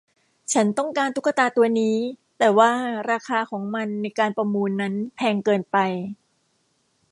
[0.53, 1.95] ฉันต้องการตุ๊กตาตัวนี้
[2.39, 2.71] แต่ว่า
[3.11, 5.77] ราคาของมันในการประมูลนั้นแพงเกินไป